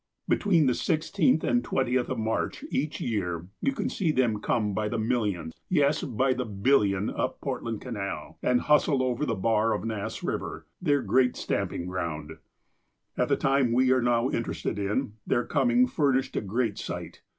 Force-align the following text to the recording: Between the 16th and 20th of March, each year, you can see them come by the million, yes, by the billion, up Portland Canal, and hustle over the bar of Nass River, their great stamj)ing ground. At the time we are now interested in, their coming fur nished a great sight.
Between 0.27 0.65
the 0.65 0.73
16th 0.73 1.43
and 1.43 1.63
20th 1.63 2.09
of 2.09 2.17
March, 2.17 2.65
each 2.71 2.99
year, 2.99 3.45
you 3.61 3.71
can 3.71 3.87
see 3.87 4.11
them 4.11 4.41
come 4.41 4.73
by 4.73 4.89
the 4.89 4.97
million, 4.97 5.51
yes, 5.69 6.01
by 6.01 6.33
the 6.33 6.43
billion, 6.43 7.11
up 7.11 7.39
Portland 7.39 7.81
Canal, 7.81 8.39
and 8.41 8.61
hustle 8.61 9.03
over 9.03 9.27
the 9.27 9.35
bar 9.35 9.73
of 9.75 9.85
Nass 9.85 10.23
River, 10.23 10.65
their 10.81 11.03
great 11.03 11.33
stamj)ing 11.33 11.85
ground. 11.85 12.39
At 13.15 13.27
the 13.29 13.37
time 13.37 13.73
we 13.73 13.91
are 13.91 14.01
now 14.01 14.31
interested 14.31 14.79
in, 14.79 15.13
their 15.27 15.45
coming 15.45 15.85
fur 15.85 16.13
nished 16.15 16.35
a 16.35 16.41
great 16.41 16.79
sight. 16.79 17.21